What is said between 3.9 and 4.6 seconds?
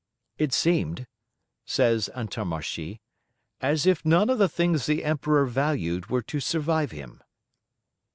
none of the